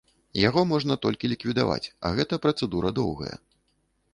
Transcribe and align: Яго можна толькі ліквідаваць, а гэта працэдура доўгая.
Яго 0.47 0.61
можна 0.69 0.95
толькі 1.03 1.29
ліквідаваць, 1.33 1.83
а 2.09 2.13
гэта 2.21 2.41
працэдура 2.47 2.89
доўгая. 3.03 3.35